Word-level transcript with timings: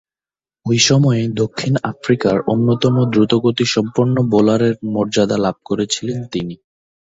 ঐ 0.65 0.77
সময়ে 0.81 1.21
দক্ষিণ 1.41 1.73
আফ্রিকার 1.91 2.35
অন্যতম 2.47 2.95
দ্রুতগতিসম্পন্ন 3.11 4.15
বোলারের 4.31 4.75
মর্যাদা 4.93 5.37
লাভ 5.37 5.55
করেছিলেন 5.65 6.19
তিনি। 6.33 6.55